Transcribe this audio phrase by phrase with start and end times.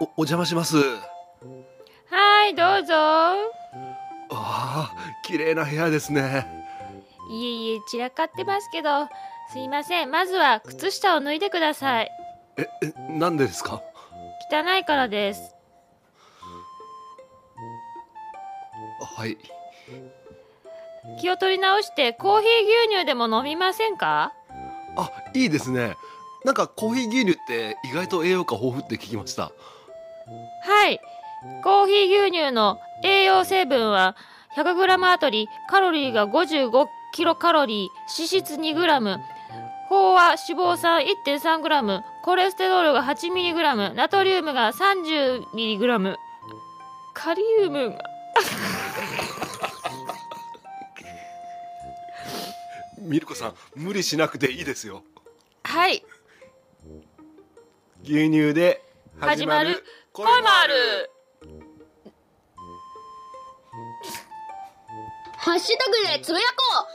[0.00, 0.76] お邪魔します。
[0.78, 2.94] はいどうぞ。
[2.94, 3.50] あ
[4.30, 4.94] あ
[5.24, 6.46] 綺麗な部屋ですね。
[7.30, 9.08] いえいえ散らかってますけど。
[9.52, 12.10] すいませんまずは靴下を脱いでください。
[12.56, 13.82] ええなんでですか？
[14.50, 15.54] 汚いからです。
[19.16, 19.36] はい。
[21.20, 22.48] 気を取り直してコーヒー
[22.86, 24.32] 牛乳でも飲みませんか？
[24.96, 25.96] あいいですね。
[26.44, 29.52] なんかコーヒー牛乳って意外と栄養価豊富って聞きました
[30.62, 31.00] はい。
[31.62, 34.16] コーヒー牛乳の栄養成分は
[34.56, 39.18] 100g あたりカロリーが55キロカロリー脂質 2g 飽
[39.90, 46.16] 和脂肪酸 1.3g コレステロールが 8mg ナトリウムが 30mg
[47.14, 47.98] カリウムが。
[53.00, 55.02] ミルコさん無理しなくていいですよ。
[55.64, 56.04] はい。
[58.04, 58.84] 牛乳で
[59.18, 59.82] 始まる
[60.22, 61.10] 恋もある。
[65.38, 66.44] ハッシュタグでつぶや
[66.78, 66.86] こ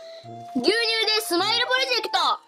[0.55, 0.59] う。
[0.59, 2.44] 牛乳でスマイルプロジェクト。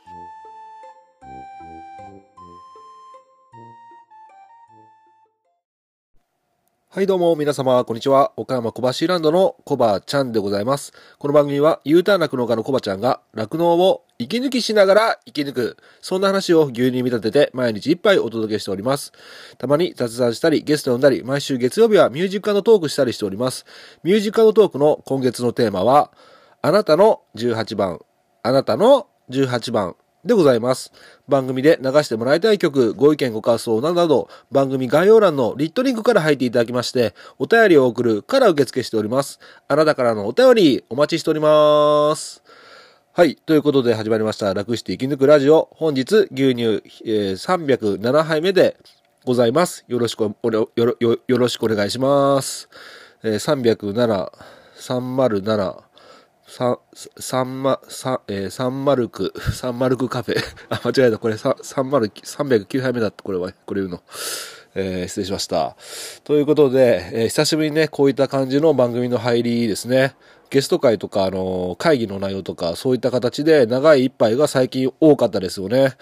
[6.89, 8.31] はいどうも皆様、こんにちは。
[8.37, 10.93] 岡山小橋ランドのコバちゃんでございます。
[11.19, 15.77] この番組は U ターン酪農家のコバちゃんが酪農を息抜きしながら生き抜く。
[15.99, 19.11] そんな話を牛乳見立てて毎日一杯お届けしております。
[19.57, 23.65] たまに雑談したり、ゲスト呼んだり、毎週月曜日はミュージックトークしたりしております。
[24.03, 26.13] ミュージックトークの今月のテーマは、
[26.61, 27.99] あなたの18番、
[28.43, 30.91] あなたの18番でございます。
[31.27, 39.39] 番組で流してもらいたい曲、ご意見ご感想などなど、番組概要欄のリットリンクから入っていただきまして、お便りを送るから受付しております。
[39.67, 42.43] あなたからのお便り、お待ちしております。
[43.13, 43.35] はい。
[43.35, 44.53] ということで始まりました。
[44.53, 45.69] 楽して生き抜くラジオ。
[45.71, 48.77] 本日、牛乳、えー307杯目で
[49.25, 49.85] ございます。
[49.87, 52.69] よろしくお、よろ、よよろしくお願いします。
[53.23, 54.31] えー307、
[54.77, 55.86] 307、
[56.47, 60.41] ササンマ、サ、えー、サンマルク、サンマルクカフェ。
[60.69, 61.17] あ、間違えた。
[61.17, 63.21] これ、サンマル、309杯目だった。
[63.21, 64.01] これは、これ言うの。
[64.79, 65.75] えー失礼しました。
[66.23, 70.13] ということで、えー久しぶりにね、こういった感じの番組の入りですね。
[70.49, 75.93] ゲスト会とか、あのー会議の内容とか、そういった形で長い一杯が最近多かったですよね。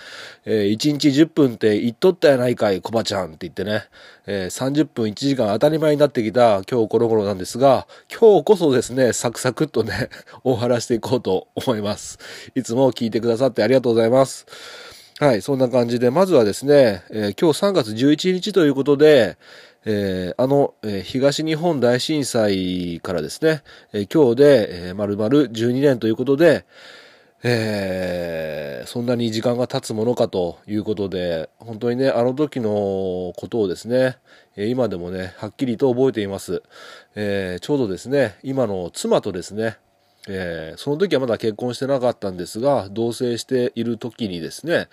[0.44, 3.86] えー1日10分って言っとったやないかい、コバちゃんって言ってね。
[4.28, 10.10] えー30分1時間当たり前になってきた今日この頃なんですが、今日こそですね、サクサクっとね、
[10.44, 12.20] 大話していこうと思います。
[12.56, 14.46] いつも聞いてくださってありがとうございます。
[15.18, 19.38] はい、そんな感じで、まずはですね、えー今日3月11日ということで、
[19.86, 26.66] えーあの、えー東日本大震災からですね、えー今日で、えー、丸々12年ということで、
[27.44, 32.70] えーそんなに時間が経つものかということで、本当にね、あの時の
[33.38, 34.18] ことをですね、
[34.58, 36.62] え今でもね、はっきりと覚えています。
[37.16, 39.78] えーちょうどですね、今の妻とですね、
[40.28, 44.88] えーその時はまだ結婚してなかったんですが、同棲している時にですね、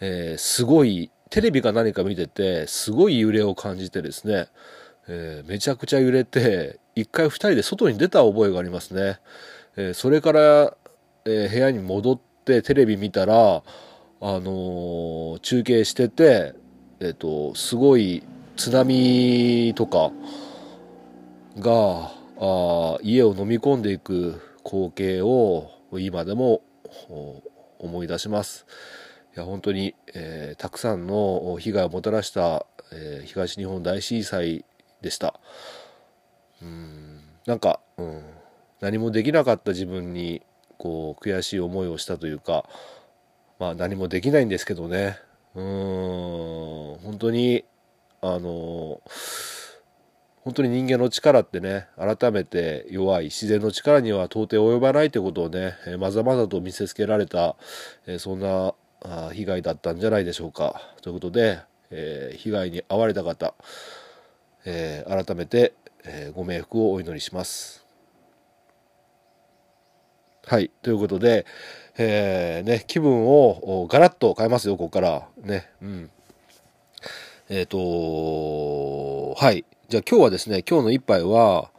[0.00, 4.48] えーすごい、テレビか何か見てて、すごい揺れを感じてですね、
[5.08, 9.18] えーめちゃくちゃ揺れて、一回二人で外に出た覚えがありますね。
[9.76, 10.76] えそれから、
[11.26, 13.62] え部屋に戻ってテレビ見たら、
[14.20, 16.54] あの中継してて、
[17.00, 18.22] えっ、と、すごい
[18.56, 20.10] 津波とか
[21.58, 26.62] が、あ家を飲み込んでいく光景を今でも
[27.78, 28.66] 思い出します。
[29.34, 34.64] いや本当に、えーたくさんの被害をもたらした、えー東日本大震災
[35.02, 35.38] でした。
[36.62, 38.22] うんなんか、うん、
[38.80, 40.42] 何もできなかった自分に
[40.78, 42.68] こう悔しい思いをしたというか、
[43.58, 45.18] まあ何もできないんですけどね。
[45.54, 45.64] うん
[47.02, 47.64] 本当に
[48.20, 49.00] あの
[50.46, 57.56] 本当に人間の力ってね改めて弱い自然の力には到底及ばないということをね、まざまざと見せつけられた、
[58.20, 58.72] そんな
[59.32, 60.80] 被害だったんじゃないでしょうか。
[61.02, 61.58] ということで、
[61.90, 63.54] えー被害に遭われた方、
[64.64, 65.72] えー改めて、
[66.04, 67.84] えご冥福をお祈りします。
[70.46, 71.44] はいということで、
[71.98, 75.26] えね、気分をガラッと変えますよここから。
[75.42, 76.10] ねうん。
[77.48, 79.64] えっ、とはい。
[79.88, 81.70] じゃあ今日はですね今日の一杯は、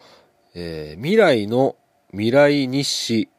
[0.56, 1.76] えー未来の
[2.12, 3.30] 未来日誌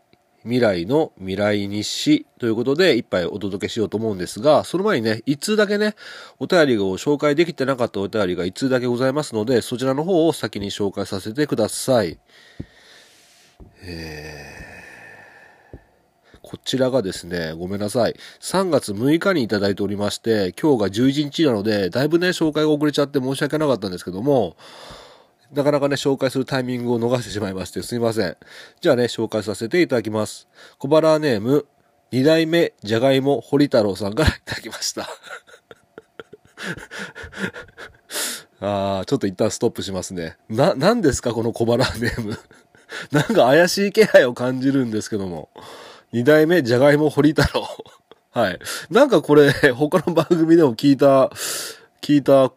[0.42, 5.94] 未来の未来日誌ということで一杯お届けしようと思うんですが、その前にね、一通だけね、
[6.38, 12.18] お便りを紹介できてなかったお便りが一通だけございますので、そちらの方を先に紹介させてください。
[13.82, 14.67] えー
[16.48, 18.16] こちらがですね、ごめんなさい。
[18.40, 24.56] 3月6日にいただいておりまして、今日が11日なので、だいぶね、紹介が遅れちゃって申し訳なかったんですけども、
[25.52, 28.38] なかなかね、紹介するタイミングを逃してしまいまして、すいません。
[28.80, 30.48] じゃあね、紹介させていただきます。
[30.78, 31.66] 小腹ネーム、
[32.12, 35.06] 二代目じゃがいも堀太郎さんから いただきました。
[38.60, 40.38] あー、ちょっと一旦ストップしますね。
[40.48, 42.38] な、何ですかこの小腹ネーム。
[43.12, 45.50] なんか怪しい気配を感じるんですけども。
[46.12, 47.66] 二代目じゃがいも堀太郎。
[48.30, 48.58] はい。
[48.90, 51.30] なんかこれ、 他の番組でも聞いた、
[52.00, 52.52] 聞いた、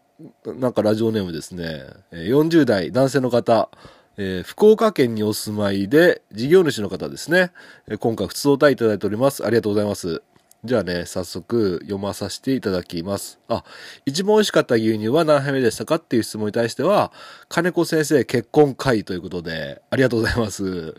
[0.45, 1.85] なんかラジオネームですね。
[2.11, 3.69] 40代男性の方、
[4.17, 7.51] えー福岡県にお住まいで、事業主の方ですね。
[7.99, 9.45] 今回、普通お答えいただいております。
[9.45, 10.21] ありがとうございます。
[10.63, 13.39] じゃあね、早速読まさせていただきます。
[13.47, 13.63] あ、
[14.05, 17.11] 一番美味しかった牛乳は何杯目でしたかっていう質問に対しては、
[17.49, 20.93] 金子先生結婚会ということで、ありがとうございます。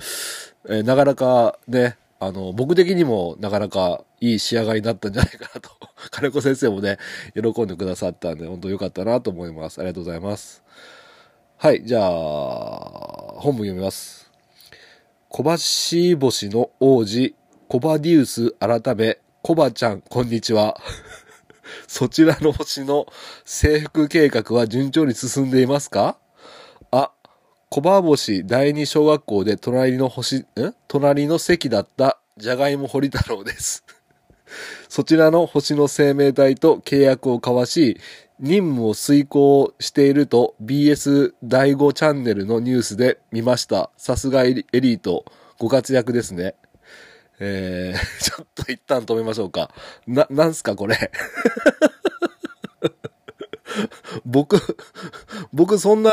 [0.69, 5.71] えーなかなかね、あの、僕的にもなかなかいい仕上がりになったんじゃないかなと。
[6.13, 6.99] 金子先生もね、
[7.35, 9.81] 喜んでくださったんで、本当良かったなと思います。
[9.81, 10.63] ありがとうございます。
[11.57, 12.11] はい、じゃあ、
[13.41, 14.31] 本文読みます。
[15.31, 17.35] 小橋星の王子、
[17.67, 20.81] コバディウス改め、コバちゃん、こんにちは。
[21.89, 23.07] そちらの星の
[23.45, 26.19] 征服計画は順調に進んでいますか、
[27.73, 30.47] 小バ星第二小学校で隣の星、ん
[30.89, 33.83] 隣の席だったじゃがいも堀太郎です。
[34.91, 37.99] そちらの星の生命体と契約を交わし、
[38.39, 43.89] 任務を遂行していると BS 第5チャンネルのニュースで見ました。
[43.97, 45.25] さすがエリート。
[45.59, 46.57] ご活躍ですね。
[47.41, 49.71] えー、 ちょっと一旦止めましょうか。
[50.07, 51.11] な、なんすかこれ。
[54.25, 54.57] 僕、
[55.53, 56.13] 僕そんな、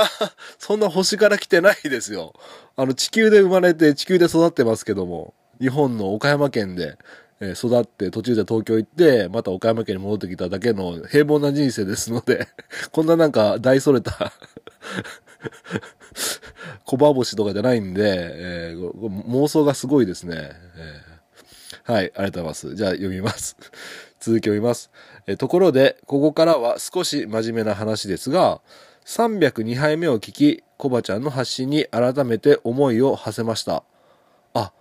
[0.58, 2.34] そんな星から来てないですよ。
[2.76, 6.98] あの地球で生まれて地球で育ってますけども、日本の岡山県で、
[7.42, 12.48] え育って途中で東京行って、また岡山県に戻ってきただけの平凡な人生ですので、
[12.92, 14.34] こんななんか大それた
[16.86, 18.02] 小バ星とかじゃないんで、
[18.74, 18.92] えー
[19.30, 20.36] 妄想がすごいですね。
[20.36, 21.09] えー
[21.90, 22.76] はい、ありがとうございます。
[22.76, 23.58] じゃあ読みます。
[24.22, 24.92] 続き読みます。
[25.26, 28.62] えところで、ここからは少し真面目な話ですが、
[29.06, 33.84] 302杯目を聞き、コバちゃんの発信に改めて思いを馳せました。
[34.54, 34.72] あ、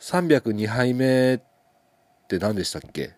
[0.00, 1.40] 302杯目っ
[2.26, 3.14] て何でしたっけ？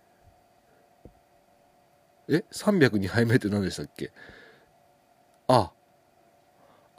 [2.28, 4.12] え ?302 杯目って何でしたっけ？
[5.46, 5.72] あ、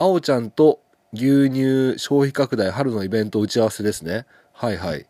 [0.00, 0.82] あおちゃんと
[1.12, 4.26] 牛乳消費拡大春のイベント打ち合わせですね。
[4.52, 5.06] はいはい。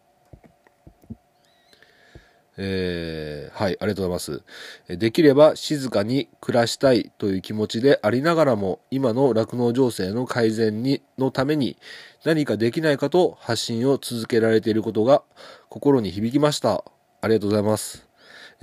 [2.62, 4.43] えーはい、ありがとうございま
[4.91, 4.99] す。
[4.99, 11.79] できれば静かに暮らしたいという気持ちでありながらも、今の酪農情勢の改善に、のために
[12.23, 15.23] 何かできないかと発信を続けられていることが
[15.71, 16.85] 心に響きました。
[17.23, 18.07] ありがとうございます。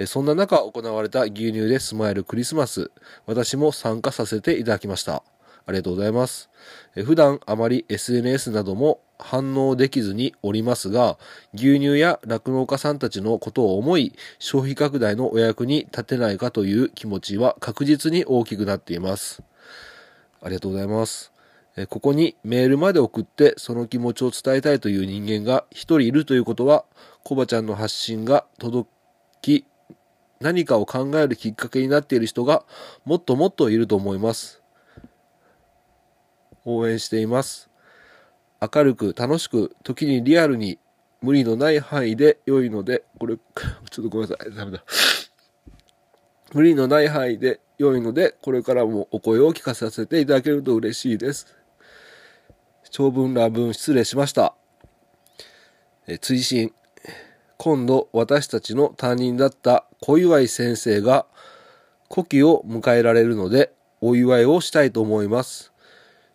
[0.06, 2.92] そんな中行われた牛乳でスマイルクリスマス、
[3.26, 5.24] 私も参加させていただきました。
[5.66, 6.52] ありがとうございます。
[6.94, 11.18] 普段あまり SNS なども反応できずにおりますが、
[11.54, 19.44] 牛乳や酪農家さんたちのことを思い、消費拡大のお役に立てないかという気持ちは確実に大きくなっています。
[20.42, 21.32] ありがとうございます。
[21.90, 26.86] ここにメールまで送ってその気持ちを伝えたいという人間が一人いるということは、
[27.24, 28.90] コバちゃんの発信が届
[29.42, 29.66] き、
[30.40, 32.64] 何かを考えるきっかけになっている人が
[33.06, 34.62] もっともっといると思います。
[36.66, 37.70] 応援しています。
[38.62, 40.80] 明るく楽しく、時にリアルに
[41.22, 43.38] 無理のない範囲で良いので、これ、
[43.90, 44.56] ちょっとごめんなさい。
[44.56, 44.84] ダメだ。
[46.54, 51.56] 無理のない範囲で良いので、これからもお声を聞かさせていただけると嬉しいです。
[52.90, 54.56] 長文乱文失礼しました。
[56.08, 56.72] え追伸
[57.58, 61.26] 今度私たちの担任だった小祝先生が
[62.10, 65.74] 古希を迎えられるのでお祝いをしたいと思います。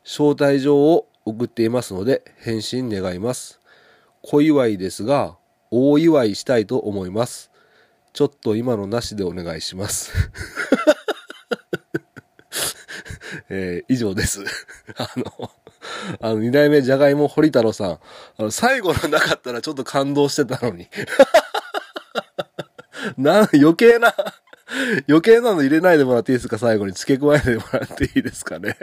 [0.04, 3.60] 招待状を送っていますので返信願います。
[4.22, 5.36] 小祝いですが
[5.70, 7.50] 大祝いしたいと思います。
[8.12, 10.12] ちょっと今のなしでお願いします。
[13.48, 14.44] えー以上です。
[14.96, 15.50] あの、
[16.20, 17.90] あの、二代目じゃがいも堀太郎さん。
[17.92, 17.98] あ
[18.38, 20.88] の、最後のなかったらちょっと感動してたのに。
[23.16, 24.14] な、余計な、
[25.08, 26.58] 余計なの入れないでもらっていいですか？
[26.58, 28.76] 最後に付け加えてもらっていいですかね？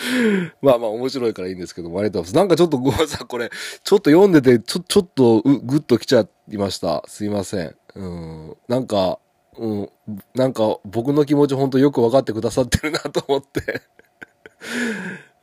[0.62, 2.36] まあまあ面白いからいいんですけども、ありがとうございます。
[2.36, 3.50] なんかちょっとごめんなさい、これ、
[3.84, 7.02] ちょっと読んでて、ちょ、ちょっとう、ぐっと来ちゃいました。
[7.06, 7.74] すいません。
[7.94, 8.56] うん。
[8.68, 9.18] なんか、
[9.58, 9.90] うん。
[10.34, 13.82] なんか僕の気持ち本当よく分かってくださってるなと思って。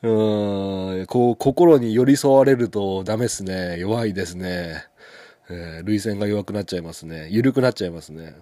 [0.03, 1.05] うん。
[1.07, 3.77] こう、心に寄り添われるとダメですね。
[3.79, 4.85] 弱いですね。
[5.49, 7.27] えー、涙腺が弱くなっちゃいますね。
[7.29, 8.35] 緩くなっちゃいますね。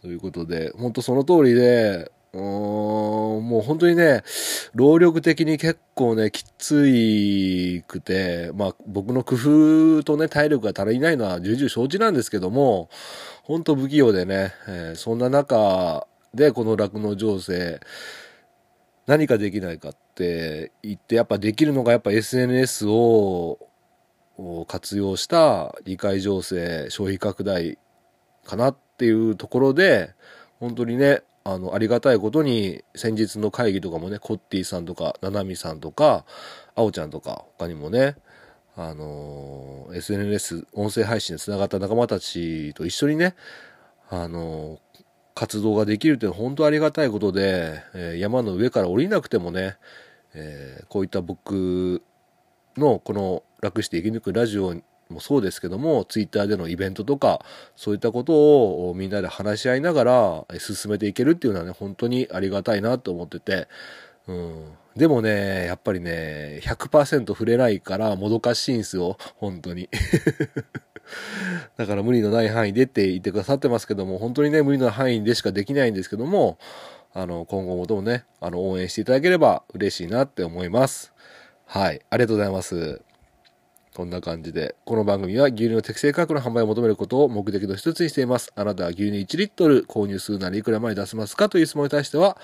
[0.00, 4.22] ということで、本当その通りで、もう本当にね、
[4.74, 9.34] 労力的に結構ね、きついくて、まあ僕の工
[9.98, 12.88] 夫とね、体力が足りないのは重々承知なんですけども、
[13.42, 17.80] 本当不器用でね、えーそんな中でこの酪農情勢、
[19.06, 23.58] 何かできないかって言って、やっぱできるのがやっぱ SNS を
[24.68, 27.78] 活用した理解情勢、消費拡大
[28.44, 30.14] かなっていうところで、
[30.60, 36.24] 本当にね、あの、ありがたいことに、先日の会議とかもね、コッティさんとか、ナナミさんとか、
[36.74, 38.16] あおちゃんとか、他にもね、
[38.76, 43.34] あの、SNS、音声配信で繋がった仲間たちと一緒にね、
[44.08, 44.78] あの、
[45.34, 49.76] 活動ができるって本当ありがたいことで、えー山の上から降りなくてもね、
[50.34, 52.02] えこういった僕
[52.76, 54.74] のこの楽して生き抜くラジオ
[55.12, 57.44] もそうですけども、ツイッターでのイベントとか、
[57.76, 58.32] そういったこと
[58.88, 63.68] をみんなで話し合いながらえ進めていけるっていうのはね、本当にありがたいなと思ってて、
[64.26, 64.64] うん。
[64.96, 69.88] でもね、やっぱりね、100%触れないからもどかしいんですよ、本当に。
[71.76, 76.58] だから無理のない範囲でって言ってくださってますけども、本当にね、無理の範囲でしかできないんですけども、
[77.14, 81.12] あの、今後もどうもね、あの、応援していただければ嬉しいなって思います。
[81.66, 82.00] はい。
[82.10, 83.02] ありがとうございます。
[83.94, 88.50] こんな感じで、この番組は牛乳の適正価格の販売を求めることを目的の一つにしています。
[88.56, 92.38] あなたは牛乳1リットル購入するならいくら前に出せますかという質問に対しては、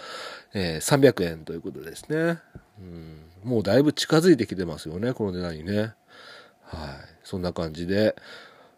[0.52, 2.38] えー300円ということですね。
[2.78, 5.78] うん、もうだいぶ近づいてきてますよね、この値段にね。
[5.81, 5.95] はい。
[7.25, 8.14] そんな感じで、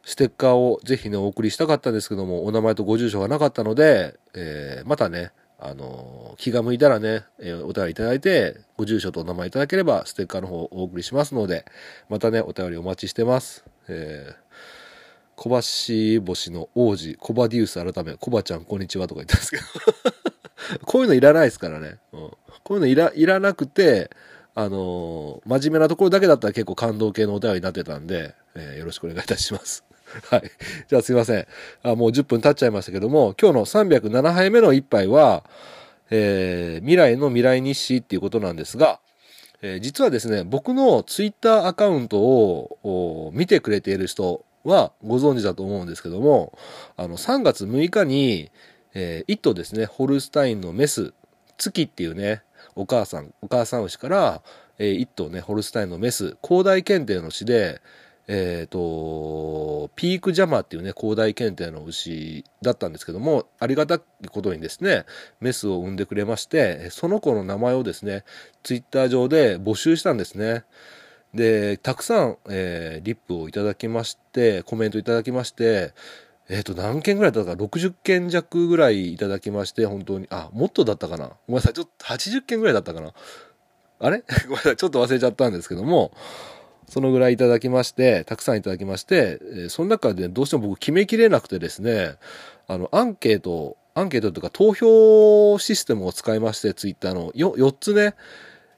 [0.04, 11.66] ステッカーをぜひね、お送りしたかったんですけども、お名前とご住所がなかったので、えーまたね、あの気が向いたらね、えーお便りいただいて、ご住所とお名前いただければ、ステッカーの方をお送りしますので、
[12.08, 13.64] またね、お便りお待ちしてます。
[13.88, 14.34] えー
[15.42, 19.62] 小橋星の王子、コバディウス改め、コバちゃんこんにちはとか言ったんですけど、
[20.84, 21.96] こういうのいらないですからね。
[22.12, 22.36] うん、こ
[22.70, 24.10] ういうのいらいらなくて、
[24.54, 29.82] あのー真面目なところだけだったら結構感動系のお便りになってたんで、えーよろしくお願いいたします。
[30.30, 30.50] はい。
[30.88, 31.46] じゃあすいません。
[31.82, 35.44] あ、もう10分経っちゃいましたけども、今日の307杯目の一杯は、
[36.10, 39.00] えー未来の未来日誌っていうことなんですが、
[39.62, 46.58] えー実はですね、僕のツイッターアカウントを見てくれている人はご存知だと思うんですけども、
[46.96, 48.50] あの、3月6日に、
[48.94, 51.14] えー、一頭ですね、ホルスタインのメス、
[51.56, 52.42] 月っていうね、
[52.74, 54.42] お母さん、お母さん牛から、
[54.78, 57.80] えー一頭ね、ホルスタインのメス、広大検定の牛で、
[58.28, 64.00] えっ、と、ピークジャマーっていうね、広大検定の牛だったんですけども、ありがたい
[64.30, 65.04] ことにですね、
[65.40, 68.24] メスを産んでくれまして、その子の名前をですね、
[68.62, 70.64] ツイッター上で募集したんですね。
[71.34, 75.92] で、たくさん、えーリップをいただきまして、コメントいただきまして、
[76.48, 81.28] えっ、と、何件ぐらいだったか、60件弱ぐらいいただきまして、本当に、あ、もっとだったかな？
[81.28, 83.12] ごめんなさい、ちょっと80件ぐらいだったかな？
[84.00, 84.24] あれ？
[84.48, 86.12] ごめんなさい、ちょっと忘れちゃったんですけども、
[86.90, 92.16] そのぐらいいただきまして、たくさんいただきまして、その中でどうしても僕決めきれなくてですね、
[92.66, 98.14] あの、アンケート、アンケートというか投票システムを使いまして、ツイッターのよ4つね、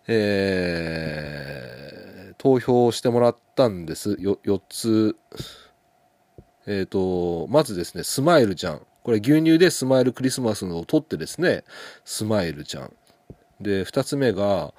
[0.06, 2.02] えー
[2.42, 4.16] 投票してもらったんです。
[4.18, 5.16] よ4つ。
[6.66, 8.82] えっ、と、まずですね、スマイルちゃん。
[9.04, 11.62] これ牛乳でスマイルクリスマスのを取ってですね、
[12.04, 12.92] スマイルちゃん。
[13.60, 14.74] で、2つ目が、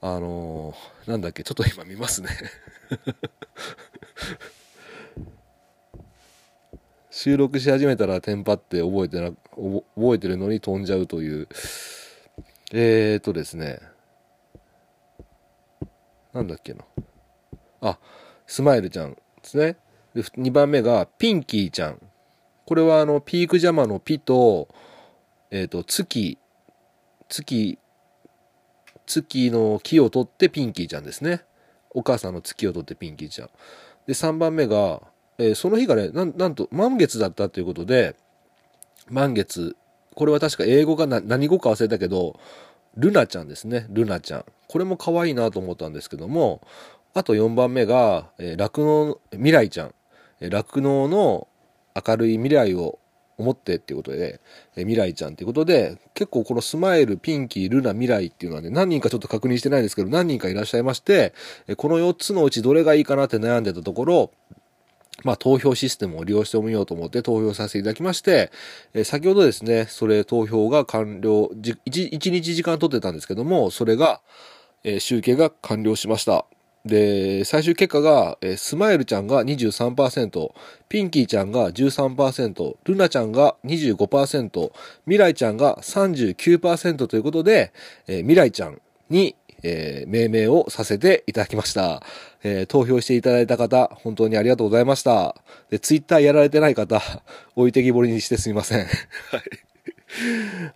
[0.00, 2.28] あのーなんだっけ、ちょっと今見ますね。
[7.10, 11.48] 収録し始めたらテンパって覚えてな、覚えてるのに飛んじゃうという。
[12.72, 13.80] えーとですね。
[16.32, 16.84] なんだっけな。
[17.80, 17.98] あ、
[18.46, 19.76] スマイルちゃんですね。
[20.14, 22.00] で、2番目がピンキーちゃん。
[22.66, 24.68] これはあの、ピークジャマのピと、
[25.50, 26.38] えっ、と、月、
[27.28, 27.78] 月、
[29.08, 31.42] 月の木を取ってピンキーちゃんですね。
[31.90, 33.50] お母さんの月を取ってピンキーちゃん。
[34.06, 35.02] で、3番目が、
[35.38, 38.14] えーその日がね、なん、なんと満月だったということで、
[39.08, 39.76] 満月。
[40.14, 42.38] これは確か英語が何語か忘れたけど、
[42.96, 43.86] ルナちゃんですね。
[43.90, 44.44] ルナちゃん。
[44.66, 46.60] これも可愛いなと思ったんですけども、
[47.14, 49.94] あと4番目が、えー酪農、未来ちゃん。
[50.40, 51.48] えー酪農の
[52.06, 52.98] 明るい未来を
[53.38, 54.40] 思ってっていうことで、
[54.76, 61.32] えー未来ちゃんっていうことで、結構このスマイル、ピンキー、ルナ、未来っていうのはね、何人かちょっと確認してないですけど、何人かいらっしゃいまして、
[61.68, 64.30] えこの4つのうちどれがいいかなって悩んでたところ、
[65.24, 68.50] まあ、投票システムを利用してみようと思って投票させていただきまして、
[68.94, 74.20] えー先ほどですね、それ投票が完了、1, 1日時間取ってたんですけども、それが、
[74.84, 76.46] えー集計が完了しました。
[76.84, 80.52] で、最終結果が、えースマイルちゃんが23%、
[80.88, 84.72] ピンキーちゃんが13%、ルナちゃんが25%、
[85.06, 87.72] ミライちゃんが39%ということで、
[88.06, 88.80] えーミライちゃん
[89.10, 92.02] に、えー命名をさせていただきました。
[92.42, 95.34] えー投票していただいた方、本当にありがとうございました。
[95.70, 97.02] で、ツイッターやられてない方、
[97.56, 98.78] 置いてきぼりにしてすみません。
[98.78, 98.88] はい。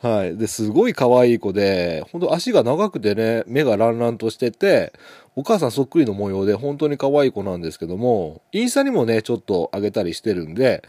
[0.00, 0.36] はい。
[0.36, 4.92] で、すごい可愛い子で、本当足が長くてね、目がランランとしてて、
[5.34, 10.82] お母さんそっくりの模様で本当に可愛い子なんですけども、インスタにもね、ちょっと上げたりしてるんで、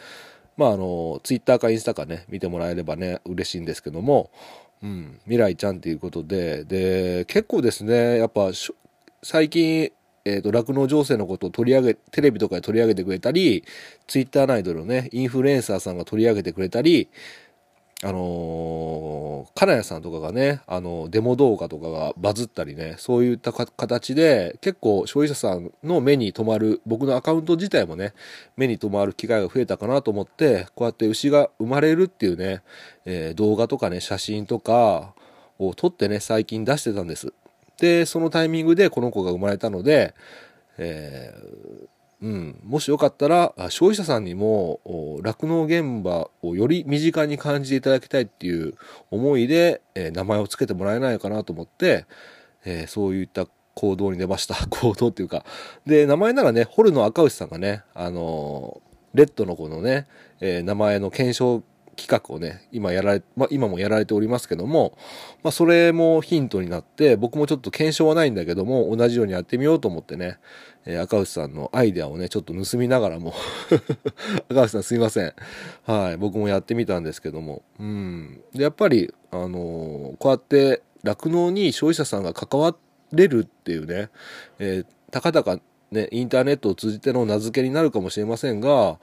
[0.58, 4.32] まああの、ツイッターかインスタかね、見てもらえればね、嬉しいんですけども、
[4.82, 8.52] うん、未来ちゃんっていうことで、で、結構ですね、やっぱ、
[9.24, 9.92] 最近、
[10.26, 13.64] えっ、と、酪農情勢のことを取り上げ、テレビとかで取り上げてくれたり、
[14.08, 17.10] ツイッター内でのね、インフルエンサーさんが取り上げてくれたり、
[18.05, 28.13] あのー、金谷さんとかがね、あの、デモ動画とかがバズったりね、そういった形で、結構消費者さんの目に留まる、僕のアカウント自体もね、
[28.57, 32.62] 目に留まる機会が増えたかなと思って、こうやって牛が生まれるっていうね、
[33.05, 35.13] えー動画とかね、写真とか
[35.57, 37.31] を撮ってね、最近出してたんです。
[37.79, 40.13] で、そのタイミングでこの子が生まれたので、
[40.77, 41.93] えー
[42.24, 44.80] うん、もしよかったら消費者さんにも
[45.22, 48.75] 酪農現場をより身近に感じていただきたいっていう
[49.12, 52.06] 思いで、えー名前を付けてもらえないかなと思って、
[52.63, 54.56] えーそういった行動に出ました。
[54.72, 55.44] 行動っていうか。
[55.86, 60.08] で名前ならねホルの赤牛さんがねあのーレッドの子のね、
[60.39, 61.62] えー名前の検証
[61.96, 64.98] 企画をね今やられ、まあ、今もやられておりますけども、
[65.44, 70.39] まあ、それもヒントになって僕もちょっと検証はないんだけども同じようにやってみようと思ってね
[70.86, 73.34] えー赤内さんのアイデアをね、ちょっと盗みながらも
[74.50, 75.34] 赤内さんすいません。
[75.86, 76.18] はい。
[76.18, 77.63] 僕もやってみたんですけども。
[77.80, 78.42] うん。
[78.54, 82.75] で、やっぱり、あのーこうやって酪農に消費者さんが関わ
[83.12, 84.10] れるっていうね、
[84.60, 85.60] えーたかだか
[85.92, 88.98] ね、インターネットを通じての名付けになるかもしれませんが、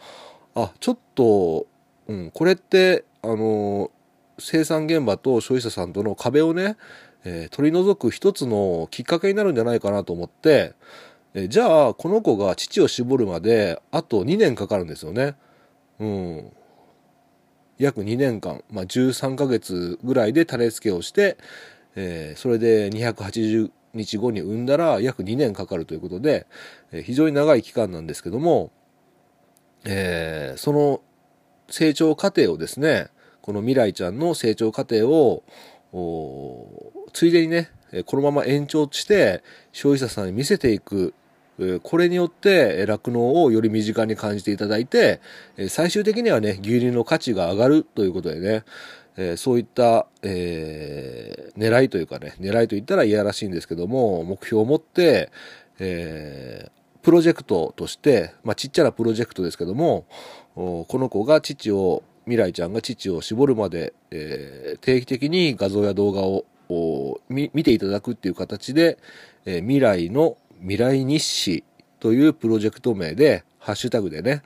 [0.57, 1.67] あ、ちょっと、
[2.09, 3.91] うん、これって、あのー
[4.43, 6.77] 生産現場と消費者さんとの壁をね、
[7.25, 10.73] えー取り除く一つのきっかけになるんじゃないかなと思って、
[11.35, 15.37] えじゃあこの子が乳を絞るまであと2年かかるんですよね。
[15.99, 16.53] うん。
[17.79, 21.39] 約2年間、まあ、13ヶ月ぐらいで種付けをして、
[21.97, 26.47] えーそれで280日後に産んだら約2年かかるということで、
[26.93, 28.73] えー非常に長い期間なんですけども、
[29.85, 31.01] えーその
[31.69, 33.09] 成長過程をですね、
[33.41, 35.45] この未来ちゃんの成長過程を、
[37.13, 37.71] ついでにね、
[38.07, 41.15] このまま延長して消費者さんに見せていく、
[41.83, 45.21] これによって酪農をより身近に感じていただいて、
[45.69, 48.65] 最終的にはね、牛乳の価値が上がるということでね、
[49.17, 55.31] えそういった、えー狙いというかね、狙いと言ったらいやらしいんですけども、目標を持って、
[55.79, 56.71] えー
[57.03, 60.05] プロジェクトとして、まあ、ちっちゃなプロジェクトですけども、
[60.55, 66.45] この子が父を、未来ちゃんが父を絞るまで、えー定期的に画像や動画を
[67.29, 68.99] 見見ていただくっていう形で、
[69.47, 71.65] えー未来の未来日誌
[71.99, 74.43] というプロジェクト名で、ハッシュタグでね、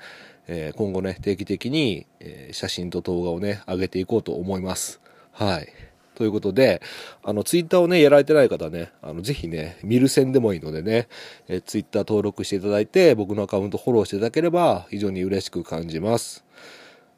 [0.47, 5.01] えー今後ね、定期的に、え写真と動画をね、上げていこうと思います。
[5.33, 5.69] はい。
[6.15, 6.81] ということで、
[7.25, 11.09] あの、ツイッターをね、やられてない方ね、あの、ぜひね、見る線でもいいのでね、
[11.49, 16.45] えーツイッター登録していただいて、僕のアカウントフォローしていただければ、非常に嬉しく感じます。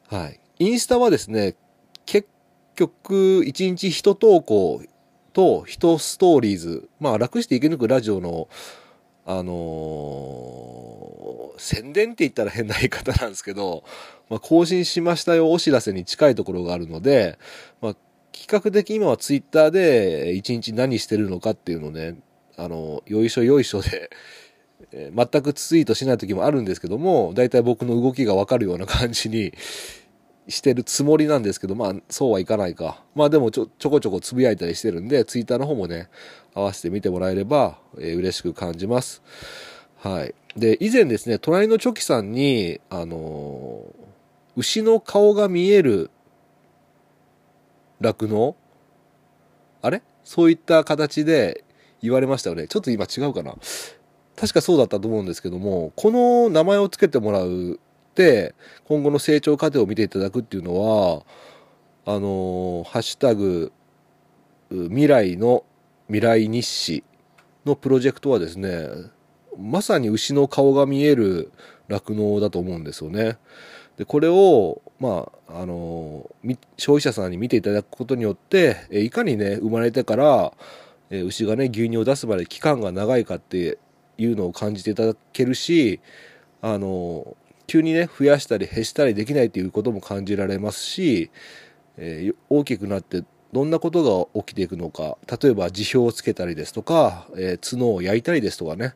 [0.07, 0.39] はい。
[0.59, 1.55] インスタはですね、
[2.05, 2.27] 結
[2.75, 4.81] 局、1日1投稿
[5.33, 8.47] と1ストーリーズ、まあ、楽して生き抜くラジオの、
[9.27, 10.67] あのー
[11.57, 13.83] 宣伝って言ったら変な言い方なんですけど、
[14.29, 17.37] まあ、更新しましたよお知らせに近いところがあるので、
[17.81, 17.95] まあ、
[18.31, 22.15] 企画的今はツイッターで一日何してるのかっていうのをね、
[22.55, 24.09] あの、よいしょよいしょで、
[24.91, 29.53] 全くツイートしない時もあるんですけども、大体僕の動きがわかるような感じに
[30.47, 33.03] してるつもりなんですけど、まあ、そうはいかないか。
[33.15, 36.09] まあでもちょ、ちょこちょこつぶやいたりしてるんで、ツイッターの方もね、
[36.53, 39.21] 合わせて見てもらえれば、えー嬉しく感じます。
[39.97, 40.33] はい。
[40.55, 44.07] で、以前ですね、隣のチョキさんに、あのー
[44.55, 46.09] 牛の顔が見える
[48.01, 48.55] 酪農
[49.83, 50.01] あれ？
[50.23, 51.63] そういった形で
[52.01, 52.67] 言われましたよね。
[52.67, 53.53] ちょっと今違うかな。
[54.35, 57.79] 確かそうだったと思うんですけども、この名前を付けてもらう
[58.17, 61.23] って、今後の成長過程を見ていただくっていうのは、
[62.05, 63.71] あのハッシュタグ、
[64.71, 65.63] 未来の
[66.07, 67.03] 未来日誌
[67.65, 68.87] のプロジェクトはですね、
[69.59, 71.51] まさに牛の顔が見える
[71.89, 73.37] 酪農だと思うんですよね。
[73.97, 76.29] で、これを、まあ、あの、
[76.77, 80.53] 消費者さんに見ていただくことによって、いかにね、生まれてから、
[81.09, 83.79] 牛がね、牛乳を出すまで期間が長いかって
[84.17, 85.99] いうのを感じていただけるし
[86.61, 91.29] あの急にね増やしたり減したりできないということも感じられますし、
[91.97, 98.95] えー大きくなってどんなことが起きていくのか例えば辞表をつけたりですとか、えー角を焼いたりですとかね、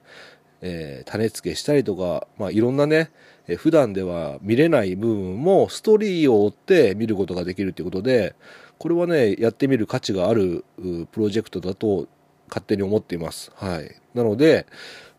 [0.61, 3.11] えー種付けしたりとか、まあ、いろんなね、
[3.47, 8.35] えー普段では見れない部分もストーリーを追って見ることができるということで
[8.77, 10.63] これはねやってみる価値がある
[11.11, 12.07] プロジェクトだと
[12.51, 13.51] 勝手に思っています。
[13.55, 14.67] はい、なので、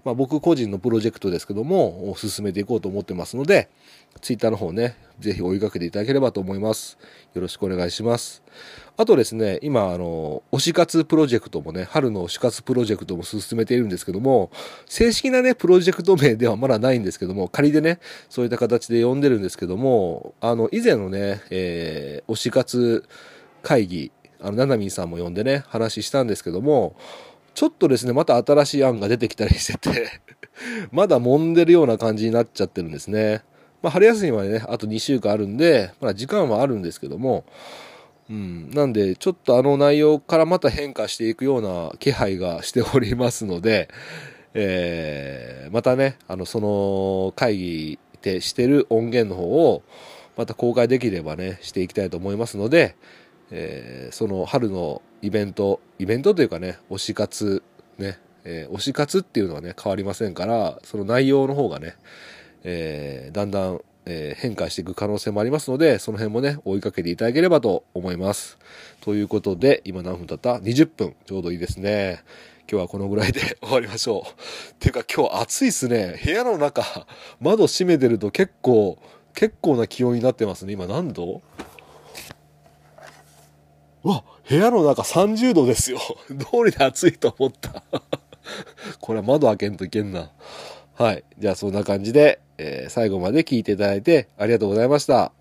[0.05, 3.69] まあ、僕個人のプロジェクトですけども進めていこうと思ってますので
[4.21, 6.99] ツイッターの方ねぜひ追いかけていただければと思います。
[7.35, 8.43] よろしくお願いします。
[8.97, 14.51] あとですね、今、あの、推し活プロジェクトもね、春の推し活プロジェクトも進めているんですけども、
[14.87, 23.05] 正式なね、プロジェクト名ではまだないんですけども、仮でね、そういった形で呼んでるんですけども、あの、以前のね、えー推し活
[23.63, 26.97] 会議、あの、ななみんさんも呼んでね、話したんですけども、
[27.55, 30.21] ちょっとですね、また新しい案が出てきたりしてて、
[30.91, 33.43] まだ揉んでるような感じになっちゃってるんですね。
[33.83, 37.45] まあ、春休みまでね、あと2週間あるんで、まだ時間はあるんですけども、
[38.31, 43.89] うん、なんで、ちょっとあの内容からまた変化していくような気配がしておりますので、
[44.55, 49.83] えーまたね、あの、その会議でしてる音源の方を、
[50.37, 52.95] また公開できればね、していきたいと思いますので、
[53.53, 57.63] えーその春のイベント、イベントというかね、推し活、
[57.99, 61.95] ね、えー推し活っていうのはね、変わりませんから、その内容の方がね、
[62.65, 68.59] えーだんだん、え変化していく可能性もありますので、その辺もね、追いかけていただければと思います。
[69.01, 71.15] ということで、今何分経った ?20 分。
[71.25, 72.25] ちょうどいいですね。
[72.71, 74.75] 今日はこのぐらいで 終わりましょう。
[74.81, 76.19] ていうか今日暑いっすね。
[76.25, 77.07] 部屋の中、
[77.41, 78.99] 窓閉めてると結構、
[79.35, 80.73] 結構な気温になってますね。
[80.73, 81.41] 今何度？
[84.03, 85.99] わ、部屋の中30度ですよ。
[86.29, 87.83] 通りで暑いと思った。
[89.01, 90.31] これは窓開けんといけんな。
[90.95, 91.25] はい。
[91.39, 95.33] じゃあそんな感じで、えー最後まで聞いていただいてありがとうございました。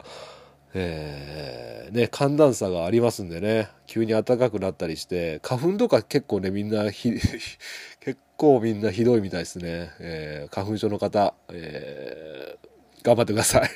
[0.73, 7.11] えーね、寒暖差がありますんでね、急に暖かくなったりして、花粉とか結構ね、みんなひ、
[7.99, 9.91] 結構みんなひどいみたいですね。
[9.99, 12.67] えー花粉症の方、えー
[13.03, 13.69] 頑張ってください。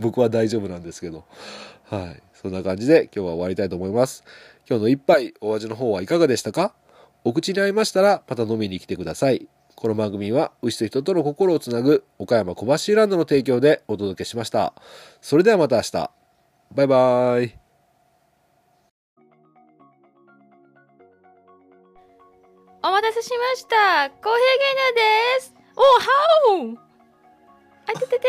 [0.00, 1.24] 僕は大丈夫なんですけど。
[1.84, 2.22] はい。
[2.40, 4.22] そんな感じで今日は終わりたいと思います。
[4.68, 6.72] 今日の一杯お味の方はいかがでしたか？
[7.24, 9.48] お口に合いましたらまた飲みに来てください。
[9.74, 14.72] この番組は牛と人との心をつなぐ岡山小橋ランドの提供でお届けしました。
[15.20, 16.10] それではまた明日。
[16.74, 17.58] バイバイ。
[22.80, 26.78] お待たせしましたコーヒー牛乳ですおはお
[27.88, 28.26] あいててて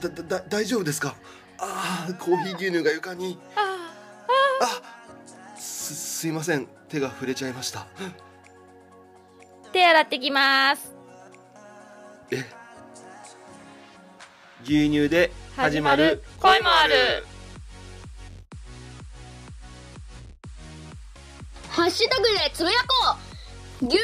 [0.00, 1.16] だだだ大丈夫ですか？
[1.64, 3.38] ああコーヒー牛乳が床に。
[3.54, 3.92] あ
[4.60, 6.66] あすすいません。
[6.88, 7.86] 手が触れちゃいました。
[9.72, 10.92] 手洗ってきます。
[12.32, 12.44] え？
[14.64, 17.24] 牛乳で始まる恋もある。
[21.70, 23.16] ハッシュタグでつぶやこ
[23.82, 23.86] う。
[23.86, 24.02] 牛乳